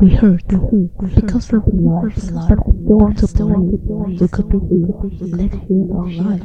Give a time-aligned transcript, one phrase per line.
[0.00, 0.48] We hurt
[1.14, 2.16] because of life.
[2.88, 3.78] Don't want to believe
[4.18, 4.56] we could be
[5.26, 6.40] live here our life,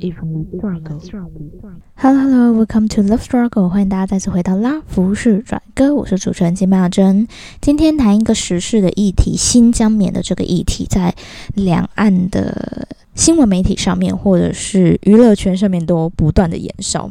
[0.00, 1.52] even with struggle.
[1.96, 7.28] Hello Hello, welcome to Love Struggle，欢迎大家再次回到拉福士转歌，我是主持人金妙珍。
[7.60, 11.14] 今天谈一个时事的议题，新疆棉的这个议题，在
[11.54, 17.10] 两岸的新闻媒体上面，或者是娱乐圈上面，都不断的延烧。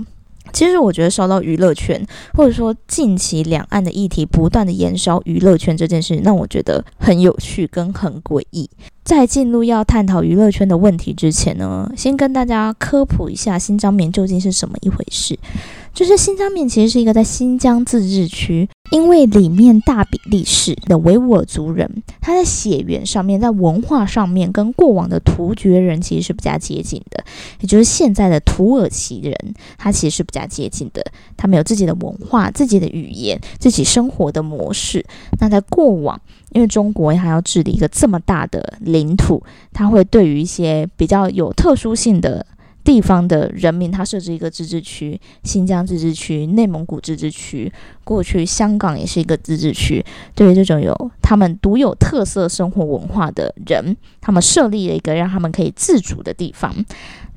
[0.54, 8.70] 其实我觉得烧到娱乐圈，或者说近期两岸的议题不断的延烧娱乐圈这件事，让我觉得很有趣跟很诡异。
[9.04, 15.38] 在进入要探讨娱乐圈的问题之前呢，先跟大家科普一下新疆棉究竟是什么一回事。
[15.94, 21.88] 就是新疆棉其实是一个在新疆自治区，因为里面大比例是的维吾尔族人，
[22.20, 27.24] 他在血缘上面，在文化上面跟过往的突厥人其实是比较接近的，
[27.62, 29.36] 也就是现在的土耳其人，
[29.78, 31.06] 他其实是比较接近的。
[31.38, 35.06] 他们有自己的文化、自己的语言、自己生活的模式。
[35.40, 36.20] 那在过往，
[36.54, 42.44] 因为中国还要治理一个这么大的领土，他会对于一些比较有特殊性的。
[42.84, 47.72] 地方的人民，他设置一个自治区，新疆自治区、内蒙古自治区，
[48.04, 50.04] 过去香港也是一个自治区。
[50.36, 56.74] 对于这种有他们独有特色生活文化的人，他们设立了一个让他们可以自主的地方。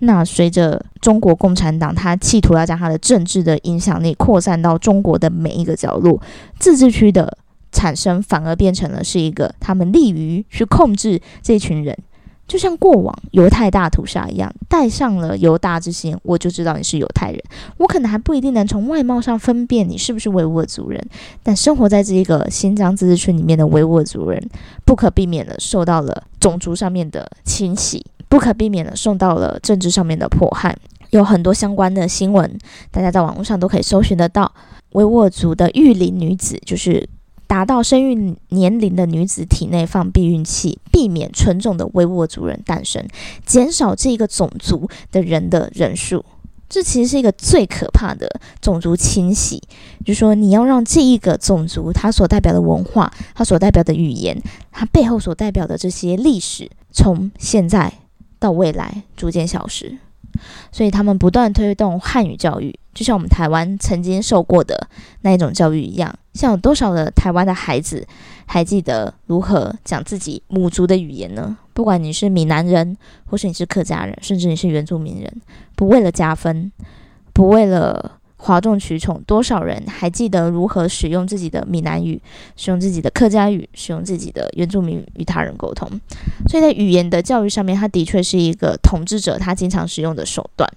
[0.01, 6.21] 那随着中国共产党，他企图要将他的政治的影响力扩散到中国的每一个角落，
[6.59, 7.39] 自治区的
[7.73, 11.97] 产生反而变成了是一个他们利于去控制这群人。
[12.47, 17.43] 就像过往犹太大屠杀一样，带上了犹大之心，我就知道你是犹太人。
[17.77, 21.05] 我可能还不一定能从外貌上分辨你是不是维吾尔族人，
[21.43, 24.41] 但生活在这一个新疆自治区里面的维吾尔族人，
[24.85, 30.77] 不可避免的受到了种族上面的清洗，不可避免的受到了政治上面的迫害。
[31.11, 32.59] 有很多相关的新闻，
[32.91, 34.53] 大家在网络上都可以搜寻得到。
[34.93, 37.09] 维吾尔族的育龄女子就是。
[37.47, 43.07] 达到生育年龄的女子体内放避孕器，避免纯种的维吾尔族人诞生，
[43.45, 46.25] 减少这一个种族的人的人数。
[46.69, 48.29] 这其实是一个最可怕的
[48.61, 49.63] 种族清洗，
[50.05, 54.37] 就是说你要让这一个种族它所代表的文化、它所代表的语言、
[54.73, 57.93] 它背后所代表的这些历史，从现在
[58.41, 59.97] 到未来逐渐消失。
[60.73, 64.89] 所以他们不断推动汉语教育，就像我们台湾曾经受过的
[65.23, 66.15] 那一种教育一样。
[66.35, 68.07] 像有多少的台湾的孩子
[68.45, 71.57] 还记得如何讲自己母族的语言呢？
[71.73, 75.43] 不管你是闽南人，或是你是客家人，甚至你是原住民人，
[75.75, 76.71] 不为了加分，
[77.33, 82.21] 不为了哗众取宠，多少人还记得如何使用自己的闽南语，
[82.55, 85.89] 使用自己的客家语，使用自己的原住民与他人沟通？
[86.49, 90.71] 所以在语言的教育上面，它的确是一个统治者他经常使用的手段。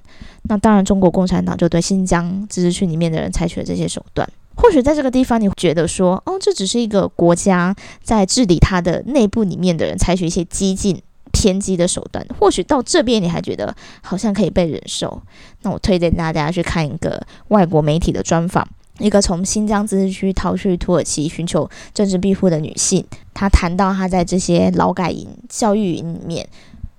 [0.44, 4.28] 那当然，中国共产党就对新疆自治区里面的人采取了这些手段。
[4.56, 11.00] 或许在这个地方，你觉得说，哦，这只是一个国家在治理它的内部里面的人采取一些激进
[11.39, 12.25] 偏激的手段。
[12.38, 15.22] 或许到这边你还觉得好像可以被忍受。
[15.61, 18.67] 那我推荐大家去看一个外国媒体的专访，
[18.97, 26.50] 一个从新疆自治区逃去土耳其寻求政治庇护的女性，她谈到她在这些劳改营、教育营里面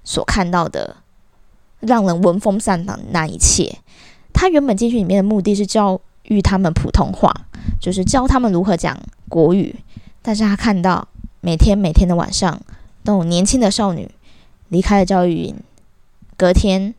[0.04, 0.96] 所看到的
[1.80, 3.76] 让人闻风丧胆的那一切。
[4.32, 7.30] 她原本进去里面的目的是教育他们普通话。
[7.78, 9.74] 就是教他们如何讲国语，
[10.22, 11.06] 但是他看到
[11.40, 12.58] 每天每天的晚上
[13.04, 14.10] 都有年轻的少女
[14.70, 15.54] 离开了教育营，
[16.36, 16.92] 隔天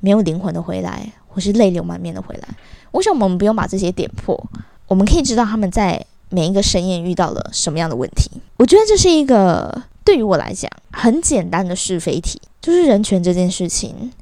[0.00, 2.48] 没有灵魂的回来，或是泪流满面的回来。
[2.92, 4.40] 我想我们不用把这些点破，
[4.86, 8.30] 我们可以知道他们在每一个深夜遇到了什么样的问题。
[8.56, 14.12] 我觉得这是一个对于我来讲很简单的是非题，就是人权这件事情，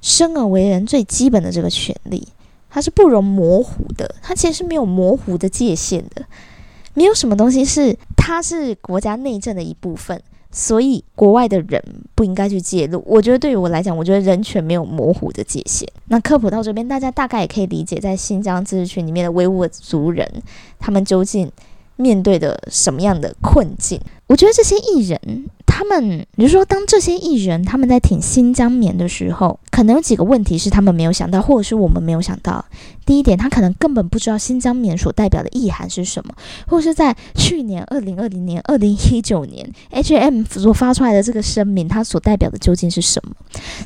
[0.00, 2.28] 生而为人最基本的这个权利。
[2.74, 6.24] 它是不容模糊的，它其实是没有模糊的界限的，
[6.94, 11.82] 没有什么东西是它是国家内政的一部分，所以国外的人
[12.14, 13.02] 不应该去介入。
[13.06, 15.88] 我觉得对于我来讲，我觉得人权没有模糊的界限。
[16.08, 20.30] 那科普到这边，大家大概也可以理解，在新疆自治区里面的维吾尔族人，
[20.78, 21.50] 他们究竟
[21.96, 24.00] 面对的什么样的困境？
[24.26, 25.46] 我觉得这些艺人。
[25.74, 32.64] 他们，比如说，当这些艺人他们在挺新疆棉的时候，可能有几个问题是他们没有想到，或者是我们没有想到。
[33.06, 36.34] 第一点，他可能根本不知道新疆棉所代表的意涵是什么，
[36.68, 43.34] 或是在去年二零二零年、二零一九年，H&M 所发出来的这个声明，它所代表的究竟是什么？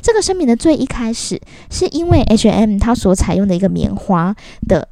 [0.03, 1.41] 这个声明的最一开始，
[1.71, 4.35] 是因为 H&M 它所采用的一个棉花
[4.67, 4.89] 的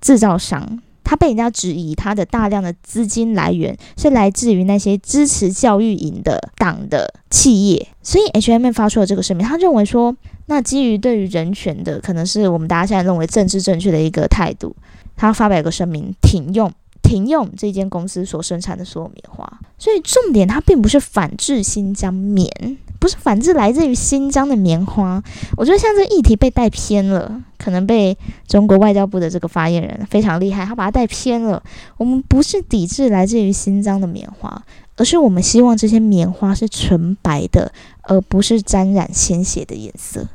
[0.00, 0.80] 制造商。
[1.08, 9.46] 他被人家质疑，他的大量的资金来源是来自于那些支持教育营的党的企业，所以 H&M 发出了这个声明。
[9.46, 10.14] 他认为说，
[10.48, 14.76] 那基于对于人权的，可能是我们大家现在认为政治正确的一个态度，
[15.16, 16.70] 他发表一个声明，停用。
[17.00, 19.50] 停用这间公司所生产的所有棉花。
[19.78, 25.22] 所以重点它并不是反制新疆棉，不是反制来自于新疆的棉花。
[25.56, 28.16] 我觉得像这个议题被带偏了，可能被
[28.46, 31.62] 中国外交部的这个发言人非常厉害，他把它带偏了。
[31.96, 34.62] 我们不是抵制来自于新疆的棉花，
[34.96, 37.72] 而是我们希望这些棉花是纯白的，
[38.02, 40.26] 而不是沾染鲜血的颜色。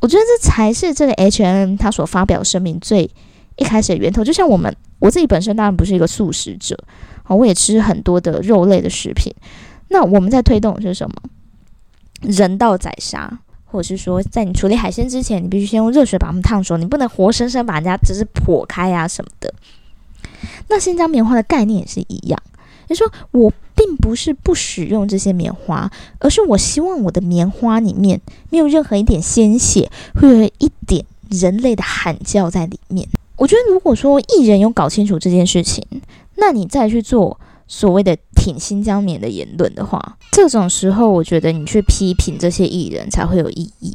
[0.00, 3.10] 我觉得这才是这个 H&M 他所发表声明最
[3.56, 4.22] 一开始的源头。
[4.22, 6.78] 就像我们我自己本身当然不是一个素食者，
[7.22, 9.34] 啊，我也吃很多的肉类的食品。
[9.88, 11.14] 那我们在推动的是什么？
[12.22, 19.52] 人道宰杀，或者是说，在你处理海鲜之前，你必须先用热水把它们烫熟，你不能活生生把人家只是剖开啊什么的。
[20.68, 22.42] 那新疆棉花的概念也是一样。
[22.88, 33.08] 你说我并不是不使用这些棉花，而是我希望我的棉花里面没有任何一点鲜血，会有一点人类的喊叫在里面。
[33.36, 35.84] 我觉得，如果说艺人有搞清楚这件事情，
[36.36, 37.38] 那你再去做
[37.68, 43.92] 所谓的挺新疆棉的言论的话，这种时候，我觉得你去批评这些艺人才会有意义。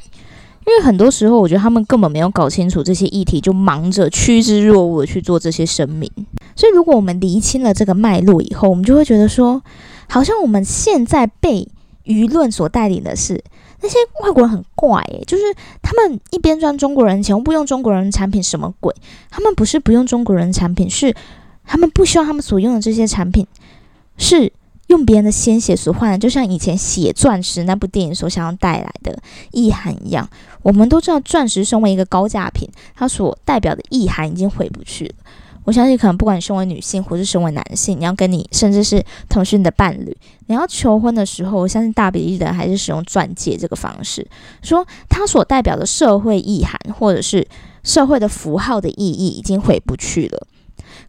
[0.67, 6.09] 因为很多时候，我觉得他们根本没有搞清楚这些议题，就忙着趋之若鹜的去做这些声明。
[6.55, 9.63] 所以，如果我们厘清了这个脉络以后，我们就会觉得说，
[10.07, 11.67] 好像我们现在被
[12.05, 13.43] 舆论所带领的是
[13.81, 15.43] 那些外国人很怪，诶，就是
[15.81, 18.93] 他们一边赚中国人钱，不用中国人产品，什么鬼？
[19.31, 21.15] 他们不是不用中国人产品，是
[21.71, 23.47] 他们不希望他们所用的这些产品
[24.17, 24.51] 是。
[24.87, 29.17] 用别人的鲜血所换的，就像以前《血钻石》那部电影所想要带来的
[29.51, 30.29] 意涵一样。
[30.63, 35.13] 我们都知道，钻石身为一个高价品，它所代表的意涵已经回不去了。
[35.63, 40.17] 我相信，可能不管你身为女性，或是身为男性，你要跟你甚至是同是你的伴侣，
[40.47, 44.27] 你要求婚的时候，我相信大比例的人还是使用钻戒这个方式，
[44.61, 47.47] 说它所代表的社会意涵，或者是
[47.85, 50.47] 社会的符号的意义，已经回不去了。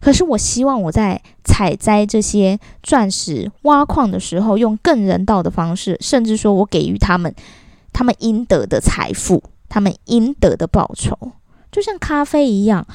[0.03, 7.33] 可是，我希望我在采摘这些钻石、挖矿的时候，用更人道的方式，甚至说我给予他们
[7.93, 11.17] 他们应得的财富，他们应得的报酬，
[11.71, 12.85] 就像咖啡一样。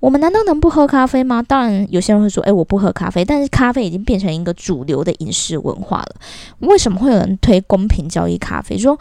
[0.00, 1.40] 我们难道能不喝咖啡吗？
[1.40, 6.16] 当然，有些人会说：“诶，我不喝咖啡。”但是，咖啡已经变成一个主流的饮食文化了。
[6.58, 8.76] 为什么会有人推公平交易咖啡？
[8.76, 8.98] 说。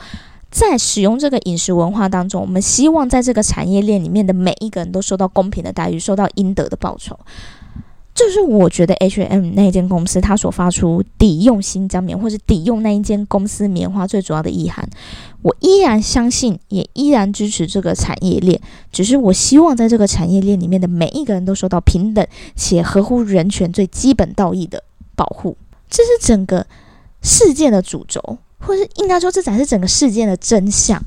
[0.50, 7.18] 在使用这个饮食文化当中，我们希望在这个产业链里面的每一个人都受到公平的待遇，受到应得的报酬。
[8.16, 14.90] 这是我觉得 H&M 那间公司它所发出抵用新疆棉或是抵用那一间公司棉花最主要的意涵。
[15.44, 18.60] 我依然相信，也依然支持这个产业链。
[18.92, 24.84] 只是我希望在这个产业链里面的每一个人都受到平等且合乎人权最基本道义的
[25.16, 25.56] 保护。
[25.88, 26.66] 这是整个
[27.22, 28.40] 事件的主轴。
[28.60, 31.02] 或是应该说，这才是整个事件的真相，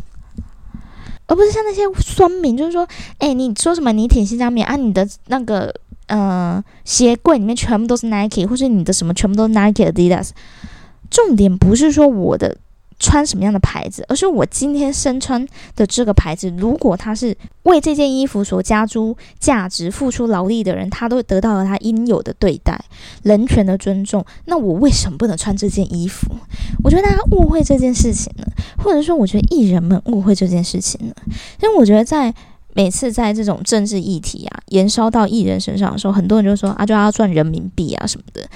[1.27, 2.87] 而不是像那些酸民，就是说，
[3.19, 3.93] 哎，你说什么？
[3.93, 4.77] 你挺新疆棉啊？
[4.77, 5.75] 你的那个，
[6.07, 10.31] 嗯，鞋柜里面全部都是 Nike，或是你的什么全部都是 Nike、Adidas。
[11.11, 12.57] 重点不是说我的。
[13.01, 15.45] 穿什么样的牌子，而是我今天身穿
[15.75, 22.79] 的这个牌子，如果他是为这件衣服所加诸价值、付出劳力的人，他都得到了他应有的对待、
[23.23, 26.29] 人权的尊重，那我为什么不能穿这件衣服？
[26.85, 28.47] 我觉得大家误会这件事情了，
[28.85, 31.15] 或者说，我觉得艺人们误会这件事情了，
[31.63, 32.33] 因为我觉得在
[32.75, 38.47] 每次在这种政治议题啊延烧到艺人身上的时候，很多人就说啊，就要赚人民币啊什么的，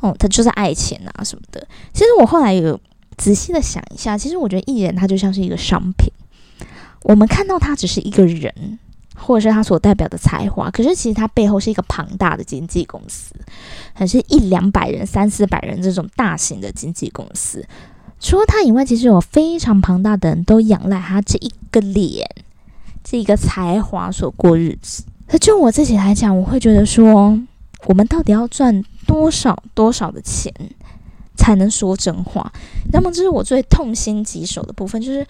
[0.00, 1.64] 哦，他就是爱钱啊什么的。
[1.92, 2.76] 其实我后来有。
[3.16, 6.12] 仔细的想一下，其实我觉得艺人他就像是一个商品，
[7.02, 8.78] 我们看到他只是一个人，
[9.14, 13.34] 或者是他所代表的才华，可是其实他背后是一个庞大的经纪公司，
[13.92, 17.64] 还是一两百人、三四百人这种大型的经纪公司。
[18.20, 22.26] 除了他以外，其实有非常庞大的人都仰赖他这一个脸、
[23.02, 25.04] 这一个才华所过日子。
[25.28, 27.38] 那就我自己来讲，我会觉得说，
[27.86, 30.52] 我们到底要赚多少多少的钱？
[31.36, 32.52] 才能说真话。
[32.92, 35.26] 那么，这是我最痛心疾首的部分，就是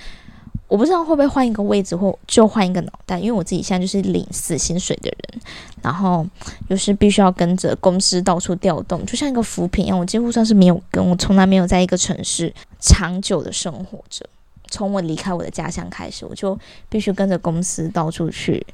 [0.68, 3.18] 我不知道会不会换一个位置，或就换一个脑袋。
[3.18, 5.40] 因为我自己现在就是领死薪水的人，
[5.82, 6.26] 然后
[6.68, 9.99] 又是必须要跟着公司到处调动，就像一个浮萍一样。
[9.99, 14.26] 我几乎算是没有跟，我从来没有在一个城市长久的生活着。
[14.70, 16.58] 从我离开我的家乡开始，我就
[16.88, 18.66] 必须跟着公司到处去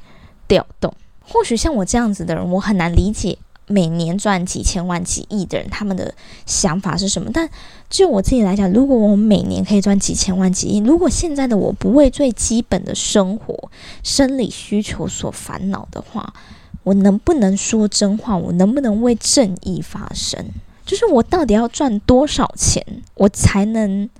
[0.48, 0.92] 调动。
[1.20, 3.36] 或许像我这样子的人，我很难理解。
[3.70, 6.12] 每年赚几千万、几亿的人，他们的
[6.44, 7.30] 想法是什么？
[7.32, 7.48] 但
[7.88, 13.70] 就我自己来讲，如果我每年可以赚几千万、几亿，如果现在的我不为最基本的生活、
[14.02, 16.34] 生理需求所烦恼的话，
[16.82, 18.36] 我能不能说真话？
[18.36, 20.44] 我能不能为正义发声？
[20.84, 22.84] 就是我到底要赚多少钱，
[23.14, 24.10] 我才能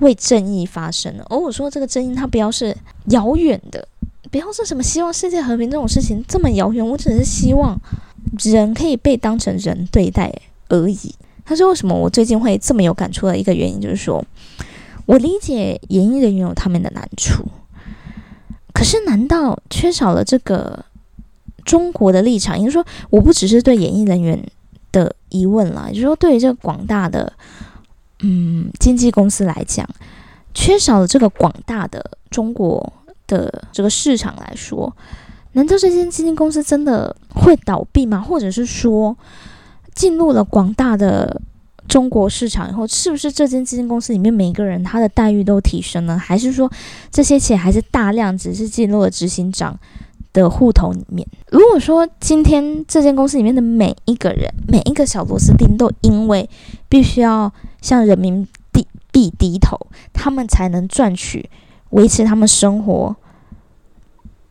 [0.00, 1.24] 为正义发声呢？
[1.30, 3.88] 而我说这个正义，它不要是遥远的，
[4.30, 6.86] 不要说什么希望世界和平这种事情这么遥远。
[6.86, 7.80] 我只是希望。
[8.42, 10.32] 人可以被当成人对待
[10.68, 11.14] 而已。
[11.44, 14.22] 他说：“为什么我最近会这么有感触的一个原因，就是说
[15.06, 17.42] 我理解演艺人员有他们的难处，
[18.74, 20.84] 可是难道缺少了这个
[21.64, 22.58] 中国的立场？
[22.58, 24.38] 也就是说，我不只是对演艺人员
[24.92, 27.32] 的疑问啦，就是说对于这个广大的
[28.20, 29.88] 嗯经纪公司来讲，
[30.52, 32.92] 缺少了这个广大的中国
[33.26, 34.94] 的这个市场来说，
[35.52, 38.20] 难道这间基金公司真的会倒闭吗？
[38.20, 39.16] 或者是说？”
[39.94, 41.42] 进入了广大的
[41.88, 46.16] 中国市场以后，是不是这间基金公司里面每个人他的待遇都提升了？
[46.16, 46.70] 还是说
[47.10, 49.76] 这些钱还是大量只是进入了执行长
[50.32, 51.26] 的户头里面？
[51.50, 56.48] 如果说今天这间公司里面的每一个人、每一个小螺丝钉都因为
[56.88, 57.52] 必须要
[57.82, 59.76] 向人民币币低头，
[60.12, 61.50] 他们才能赚取
[61.90, 63.16] 维持他们生活。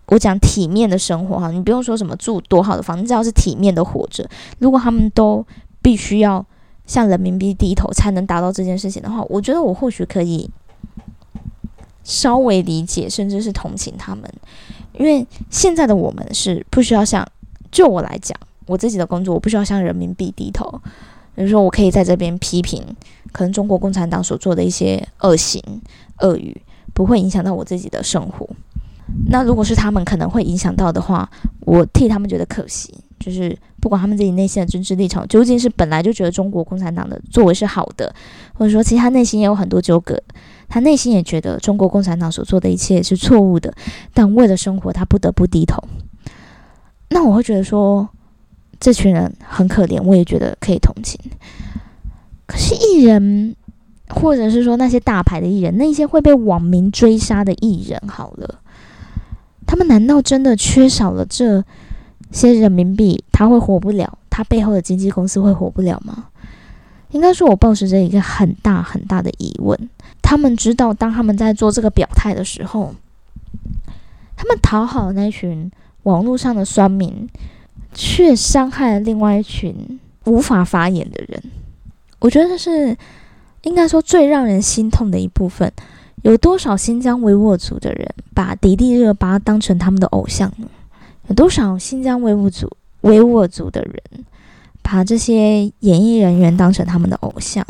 [0.07, 4.27] 我讲体面的生活哈，你不用说什么住多好的房子，只要是体面的活着。
[4.59, 5.45] 如果他们都
[5.81, 6.45] 必须要
[6.85, 10.49] 向人民币低头才能达到这件事情的话，我觉得我或许可以
[12.03, 14.23] 稍微理解，甚至是同情他们。
[14.93, 17.27] 因为现在的我们是不需要向，
[17.69, 20.81] 就我来讲，我自己的工作我不需要向人民币低头。
[21.35, 22.83] 比如说，我可以在这边批评
[23.31, 25.61] 可能中国共产党所做的一些恶行
[26.21, 26.59] 恶语，
[26.93, 28.49] 不会影响到我自己的生活。
[29.29, 31.29] 那如果是他们可能会影响到的话，
[31.62, 32.93] 我替他们觉得可惜。
[33.19, 38.13] 就是不管他们自己内心的政治立场究竟是本来就觉得中国共产党的作为是好的，
[38.53, 40.21] 或者说其实他内心也有很多纠葛，
[40.69, 43.74] 他内心也觉得中国共产党所做的一切是错误的，
[44.13, 45.83] 但为了生活他不得不低头。
[47.09, 48.07] 那我会觉得说，
[48.79, 51.19] 这群人很可怜，我也觉得可以同情。
[52.45, 53.55] 可是艺人，
[54.09, 58.59] 或者是说那些大牌的艺人，那些会被网民追杀的艺人，好了。
[59.67, 61.63] 他们难道真的缺少了这
[62.31, 64.17] 些人民币，他会活不了？
[64.29, 66.29] 他背后的经纪公司会活不了吗？
[67.12, 69.77] 应该说，我抱持着一个很大很大的疑问。
[70.21, 72.95] 他们知道，当他们在做这个表态的时候，
[74.36, 75.71] 他们讨好那群
[76.03, 77.29] 网络上的酸民，
[77.93, 81.41] 却伤害了另外一群无法发言的人。
[82.19, 82.97] 我觉得这是
[83.63, 85.71] 应该说最让人心痛的一部分。
[86.24, 90.67] 有多少新疆维吾尔族的人把迪丽热巴当成他们的偶像呢？
[91.27, 92.69] 有多少新疆维吾尔族
[93.01, 94.25] 维吾尔族的人
[94.81, 97.65] 把这些演艺人员当成他们的偶像，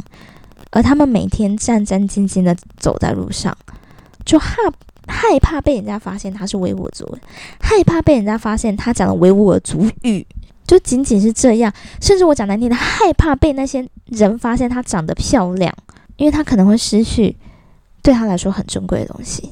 [0.71, 3.55] 而他们每天战战兢兢的走在路上，
[4.23, 4.55] 就害
[5.07, 7.17] 害怕被人家发现他是维吾尔族，
[7.59, 10.25] 害怕被人家发现他讲的维吾尔族语，
[10.65, 11.73] 就仅仅是这样。
[11.99, 15.73] 甚至我讲难听的，害怕被那些人发现他长得漂亮，
[16.15, 17.35] 因为他可能会失去。
[18.07, 19.51] 对他来说很珍贵的东西。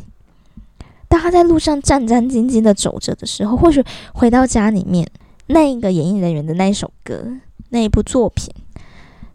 [1.10, 3.84] 当他在路上战战兢兢的走着的时候，或许
[4.14, 5.06] 回到家里面，
[5.48, 7.34] 那一个演艺人员的那一首歌、
[7.72, 8.50] 那一部作品，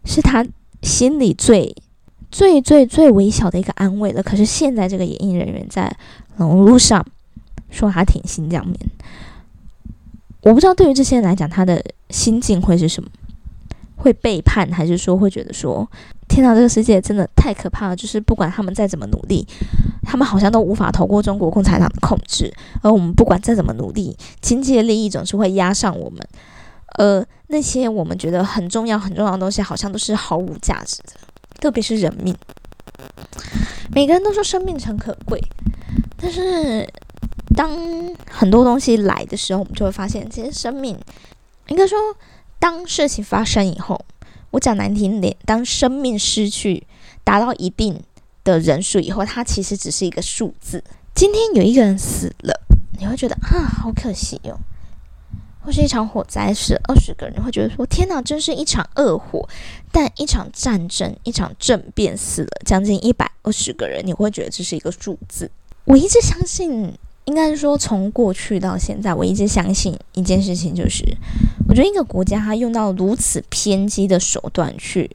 [0.05, 0.43] 是他
[0.81, 1.75] 心里最、
[2.31, 4.23] 最、最、最微小的一个安慰了。
[4.23, 5.95] 可是现在这个演艺人员在
[6.37, 7.05] 网络上
[7.69, 8.79] 说他挺新疆棉，
[10.41, 13.09] 我不知道对于这些人来讲，他的心境会是什么？
[14.01, 15.89] 会背叛，还是说会觉得说？
[16.27, 17.95] 天哪，这个世界真的太可怕了！
[17.95, 19.45] 就是不管他们再怎么努力，
[20.03, 22.51] 他们好像都无法逃过中国共产党的控制。
[22.81, 26.19] 而我们不管再怎么努力，经济的利益总是会压上我们。
[26.97, 31.13] 呃，那些我们觉得很重要、很重要的东西，好像都是毫无价值的。
[31.59, 32.33] 特别是人命，
[33.93, 35.39] 每个人都说生命诚可贵，
[36.17, 36.87] 但是
[37.55, 37.69] 当
[38.29, 40.97] 很多东西来的时候，我们就会发现，其实生命
[41.67, 41.99] 应该说，
[42.61, 43.99] 当事情发生以后。
[44.51, 46.85] 我讲难听点，当生命失去
[47.23, 47.97] 达到一定
[48.43, 50.83] 的人数以后，它其实只是一个数字。
[51.15, 52.53] 今天有一个人死了，
[52.99, 54.59] 你会觉得啊，好可惜哟。
[55.63, 59.47] 或是一场火灾死二十个人，会觉得说天哪，真是一场恶火。
[59.89, 65.49] 但一场战争，一场政变死了将近一百二十个人，你会觉得这是一个数字。
[65.85, 66.93] 我一直相信。
[67.25, 71.05] 应该说，从过去到现在，我一直相信一件事情，就是
[71.67, 75.09] 我觉得一个国家它用到如此偏激的手段去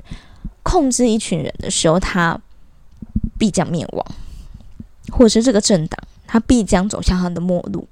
[0.62, 2.40] 控制一群人的时候，它
[3.38, 4.06] 必将灭亡，
[5.10, 7.86] 或者是这个政党它必将走向它的末路。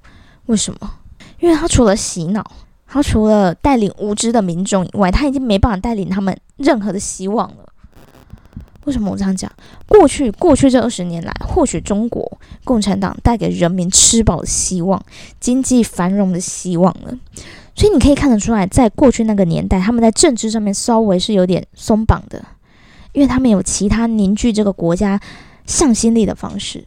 [0.45, 0.91] 为什么？
[1.39, 2.49] 因为他除了洗脑，
[2.87, 7.64] 他除了带领无知的民众以外，他已经没办法带领他们任何的希望了。
[8.85, 9.51] 为什么我这样讲？
[9.87, 14.99] 过去过去这二十年来，或许中国共产党带给人民吃饱的希望、
[15.39, 17.13] 经济繁荣的希望了。
[17.75, 22.43] 所以你可以看得出来，在过去那个年代，他们在政治上面稍微是有点松绑的，
[23.11, 25.19] 因为他们有其他凝聚这个国家
[25.65, 26.85] 向心力的方式。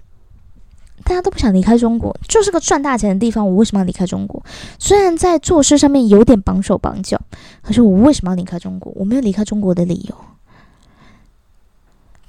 [1.04, 4.42] 大家都不想离开中国，就是个赚大钱的地方，我为什么要离开中国？
[4.78, 7.20] 虽然在做事上面有点绑手绑脚，
[7.62, 8.92] 可是我为什么要离开中国？
[8.96, 10.14] 我没有离开中国的理由。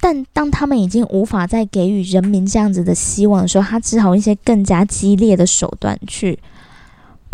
[0.02, 6.40] 但当他们已经无法再给予人民这样子的希望的时候，他只好用一些更加激烈的手段去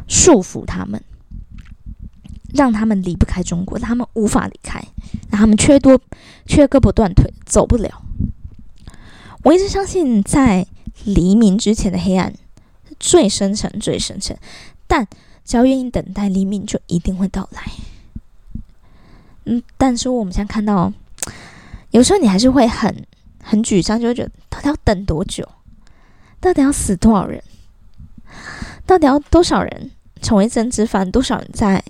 [0.08, 1.00] 束缚他们，
[2.56, 4.84] 让他们离不开中国，他们无法离开，
[5.30, 6.02] 让他们缺多
[6.48, 8.02] 缺胳膊断腿，走不了。
[9.44, 10.66] 我一直相信，在
[11.04, 12.34] 黎明之前的黑暗
[13.00, 14.36] 最深沉、最深沉，
[14.88, 15.08] 但
[15.46, 17.62] 只要愿意等待，黎明就一定会到来。
[19.44, 20.92] 嗯，但是我们现在看到。
[21.96, 22.94] 有时候你还是会很
[23.42, 25.48] 很沮丧，就会觉得到底要等多久？
[26.42, 27.42] 到底要死多少人？
[28.86, 31.10] 到底要多少人成为政治犯？
[31.10, 31.82] 多少人在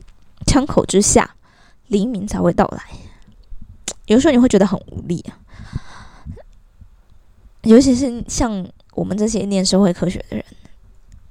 [0.45, 1.35] 枪口之下，
[1.87, 2.83] 黎明才会到来？
[4.05, 5.41] 有时候你会觉得很无力啊，
[7.63, 10.45] 尤其是像我们这些念社会科学的人，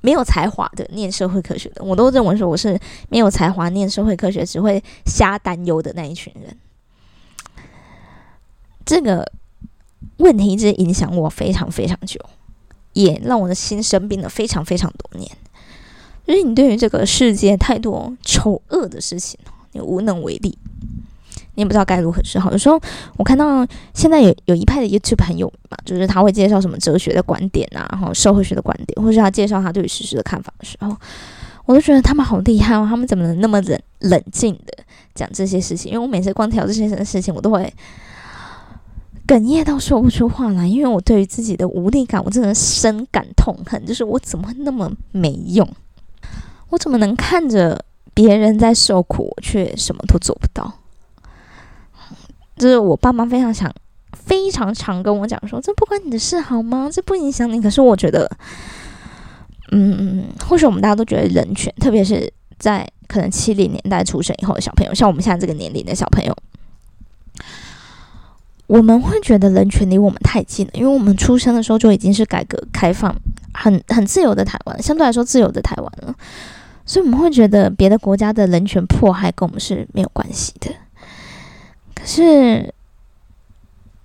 [0.00, 2.76] 没有才华的念社会科学的，我都认为说我是
[3.08, 6.58] 没有才华念社会科学，只会瞎担忧的那一群人。
[8.84, 9.30] 这个
[10.18, 12.20] 问题一直影响我非常非常久，
[12.92, 15.30] 也让我的心生病了非常非常多年。
[16.26, 19.38] 就是你对于这个世界太多丑恶的事情，
[19.72, 20.56] 你无能为力，
[21.54, 22.50] 你也不知道该如何是好。
[22.52, 22.80] 有时候
[23.16, 30.96] 我看到现在有有一派的 YouTube 很有名嘛，就是他会介绍什么哲学的观点啊，然后社会学的观点，或是他介绍他对于事实的看法的时候，
[31.66, 35.92] 我都觉得他们好厉害哦，他们怎么能那么冷冷静的讲这些事情？
[35.92, 37.72] 因为我每次光调这些事情，我都会。
[39.26, 43.84] 哽咽到说不出话来，因为我对于自己的无力感，我真的深感痛恨。
[43.86, 45.68] 就是我怎么那么没用？
[46.68, 50.80] 我怎么能看着别人在受苦，我却什么都做不到？
[52.56, 53.72] 就是我爸妈非常想、
[54.12, 56.90] 非常常跟我讲说：“这不关你的事，好吗？
[56.92, 58.30] 这不影响你。”可是我觉得，
[59.72, 66.36] 嗯，或许我们大家都觉得人权，特别是在可能七零年代出生以后的小朋友，像我们现在这个年龄的小朋友。
[68.66, 73.14] 我们会觉得人权离我们太近了，因为我们出生的时候就已经是改革开放、
[73.52, 76.14] 很很自由的台湾，相对来说自由的台湾了，
[76.86, 80.70] 所以我们会觉得别的国家的人权迫害跟我们是没有关系的。
[81.94, 82.72] 可是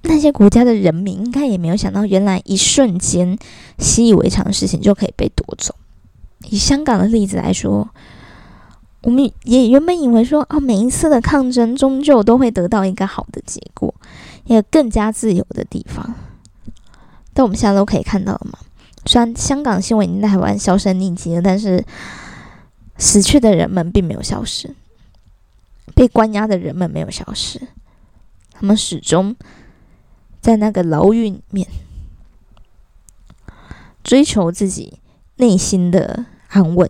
[0.02, 3.38] 那些国家的人民应该也没有想到，原来一瞬间
[3.78, 5.74] 习以为常的事情就可以被夺走。
[6.50, 7.90] 以香港的例子来说，
[9.04, 13.94] 我们也原本以为说，哦，每一次的抗争终究都会得到一个好的结果。
[14.50, 16.16] 一个更加自由的地方，
[17.34, 18.58] 但我们现在都可以看到了嘛。
[19.06, 21.86] 虽然香港新闻已经在台湾销声匿迹了，但是
[22.98, 24.76] 死去的人们并没有消失，
[25.94, 27.62] 被关押的人们没有消失，
[28.52, 29.36] 他们始终
[30.42, 31.68] 在那个牢狱里面
[34.04, 34.98] 追求自己
[35.36, 36.90] 内心的安稳，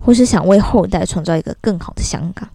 [0.00, 2.48] 或是想为后代创造一个更好的香港。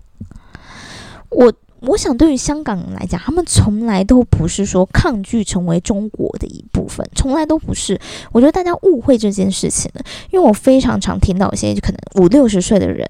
[1.30, 1.54] 我。
[1.82, 8.00] 我想，对于香港人来讲，他们从来都不是说抗拒成为中国的一部分，从来都不是。
[8.32, 13.10] 我觉得大家误会这件事情了，因为我非常常听到一些可能五六十岁的人，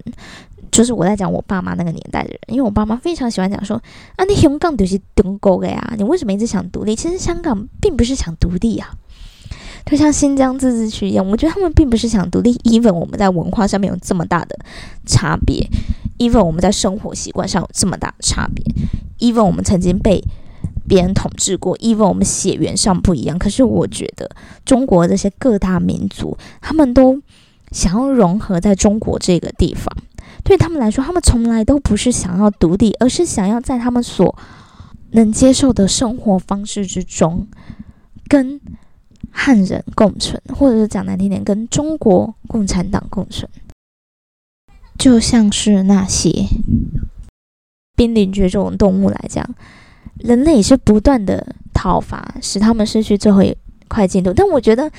[0.72, 3.76] 就是我在讲我爸妈那个年代的人，因为我爸妈非常喜欢讲说
[4.16, 8.94] ：“啊，你香港就是中国的呀，你为什么一直想独立？”其实香港并不是想独立啊，
[9.86, 12.54] 就像新疆自治区一样，我觉得他们并不是想独立。
[12.64, 14.58] even 我们在文化上面有这么大的
[15.06, 15.68] 差别。
[16.18, 18.64] even 我们在生活习惯上有这么大的差别
[19.20, 20.24] ，even 我们曾经被
[20.88, 24.30] 别人统治过，even 我们血缘上不一样，可是我觉得
[24.64, 27.20] 中国这些各大民族，他们都
[27.72, 29.92] 想要融合在中国这个地方。
[30.44, 34.36] 对他们来说，他们从来都不是想要独立，而是想要在他们所
[35.12, 37.48] 能接受的生活方式之中，
[38.28, 38.60] 跟
[39.32, 43.50] 汉人共存，或者是讲难听点，跟中国共产党共存。
[45.00, 46.46] 就像是那些
[47.96, 49.44] 濒临绝种的动物来讲，
[50.18, 53.56] 人类也是不断的讨伐，使他们失去最后一
[53.88, 54.32] 块净土。
[54.32, 54.92] 但我觉得，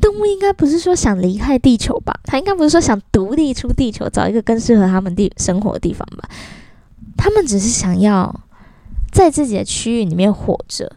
[0.00, 2.20] 动物应该不是说想离开地球吧？
[2.24, 6.28] 它应该不是说想独立出地球，找一个更适合他们地生活的地方吧？
[7.16, 8.40] 他们只是想要
[9.10, 10.96] 在自己的区域里面活着，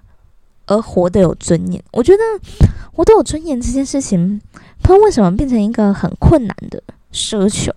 [0.67, 1.83] 而活得有尊严。
[1.91, 2.23] 我觉得
[2.93, 4.39] 活得有尊严这件事情，
[4.81, 7.71] 不知道为什么变成一个很困难的奢求。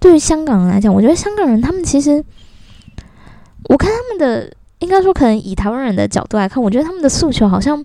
[0.00, 2.24] 对于香港人来讲，我觉得香港人他们其实，
[3.68, 7.78] 我看他们的应该说可能以台湾人的角度来看，我觉得他们的诉求好像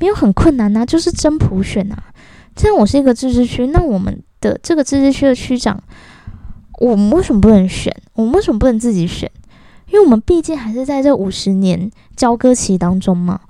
[0.00, 1.96] 没有很困难呐，就是真普选呐。
[2.56, 5.80] 既然我是一个自治区，那我们的这个自治区的区长，
[6.80, 7.94] 我们为什么不能选？
[8.14, 9.30] 我们为什么不能自己选？
[9.88, 13.40] 因为我们毕竟还是在这五十年交割期当中嘛。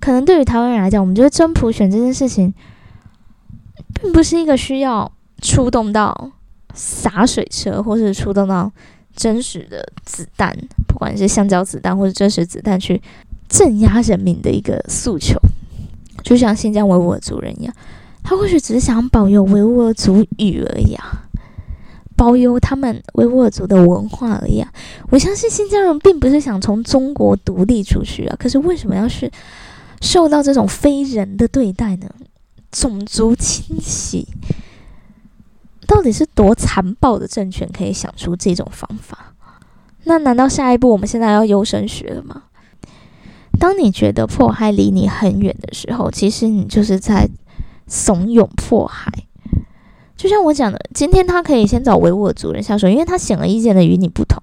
[0.00, 2.52] 可能对于台湾人来讲，我们觉得真普选这件事情
[3.94, 6.30] 并不是一个需要出动到
[6.74, 8.70] 洒水车，或是出动到
[9.16, 10.54] 真实的子弹，
[10.86, 13.00] 不管是橡胶子弹或者真实子弹去
[13.48, 15.38] 镇压人民的一个诉求。
[16.22, 17.74] 就像新疆维吾尔族人一样，
[18.22, 21.23] 他或许只是想保有维吾尔族语而已啊，
[22.16, 24.72] 包邮他们维吾尔族的文化而已啊。
[25.10, 29.30] 我相信新疆人并不是想从中国独立出去啊，可是为什么要是
[30.00, 32.08] 受到这种非人的对待呢？
[32.70, 34.26] 种族清洗
[35.86, 39.34] 到底是多残暴的政权可以想出这种方法？
[40.04, 42.44] 那难道下一步我们现在要优生学了吗？
[43.60, 47.28] 当你觉得迫害离你很远的时候，其实你就是在
[47.86, 49.23] 怂恿迫害。
[50.16, 54.38] 就像我讲的，今天他可以先找维吾尔族人下手，因为他显而易见的与你不同；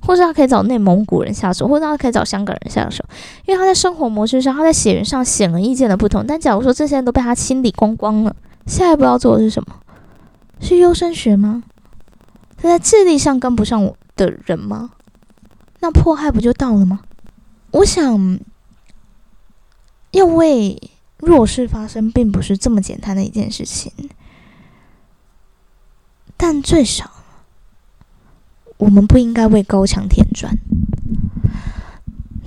[0.00, 3.04] 或者他可以找内蒙古人下手，或者他可以找香港人下手，
[3.46, 6.24] 因为他在生活模式上、他在血缘上显而易见的不同。
[6.26, 8.34] 但假如说这些人都被他清理光光了，
[8.66, 9.74] 下一步要做的是什么？
[10.60, 11.64] 是优生学吗？
[12.58, 14.90] 是在智力上跟不上我的人吗？
[15.80, 17.00] 那迫害不就到了吗？
[17.72, 18.38] 我想，
[20.12, 20.80] 要为
[21.18, 23.90] 弱势发声，并不是这么简单的一件事情。
[26.42, 27.10] 但最少，
[28.78, 30.50] 我们不应该为高墙添砖。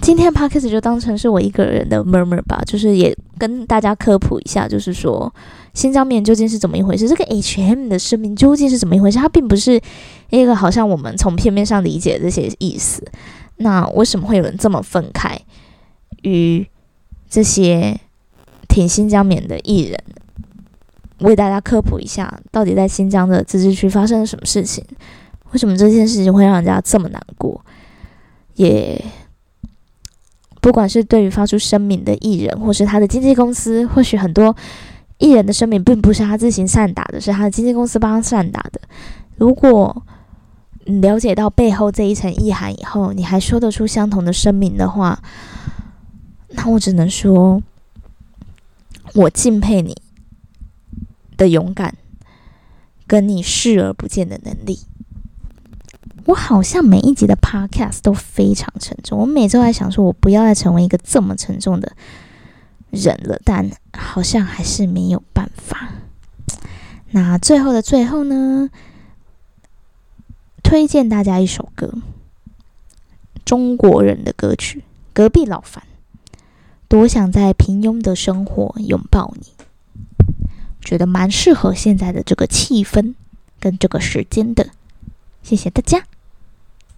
[0.02, 5.32] 今天 podcast 就当成是我一个人的 murmur 吧，就是也跟大家科普一下，就是说
[5.76, 9.20] 新疆棉究竟是怎么一回事，这个 H&M 的声明究竟是怎么一回事？
[9.20, 9.80] 它并不是
[10.32, 13.06] 一个好像我们从片面上理解这些意思。
[13.58, 15.38] 那为什么会有人这么愤慨
[16.24, 16.68] 于
[17.30, 17.96] 这些
[18.68, 20.04] 挺新疆棉的艺人？
[21.24, 24.86] 为大家科普一下，到底在新疆的自治区发生了什么事情？
[25.52, 27.60] 为什么这件事情会让人家这么难过？
[28.56, 29.04] 也
[30.62, 34.56] 不管是对于发出声明的艺人，或是他的经纪公司，或许很多
[35.18, 38.82] 艺人的声明并不是他自行善打的，是他的经纪公司帮他善打的。
[39.38, 40.04] 如果
[40.86, 45.20] 你了解到背后这一层意涵以后，你还说得出相同的声明的话，
[46.50, 47.62] 那我只能说，
[49.14, 49.96] 我敬佩你
[51.44, 51.96] 的勇敢，
[53.06, 54.80] 跟你视而不见的能力。
[56.26, 61.92] 我好像每一集的 podcast 都非常沉重，我每周在想说，我不要再成为一个这么沉重的
[62.92, 65.90] 人了，但好像还是没有办法。
[67.12, 68.70] 那最后的最后呢？
[70.64, 71.94] 推荐大家一首歌，
[73.44, 74.80] 中国人的歌曲
[75.12, 75.84] 《隔壁老樊》，
[76.88, 79.53] 多想在平庸的生活拥抱你，
[80.84, 83.14] 觉得蛮适合现在的这个气氛
[83.60, 84.68] 跟这个时间的。
[85.42, 86.06] 谢谢大家。